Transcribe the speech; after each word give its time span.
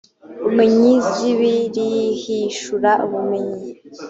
ubumenyi 0.39 0.91
zb 1.13 1.39
rihishura 1.73 2.91
ubumenyi 3.05 3.59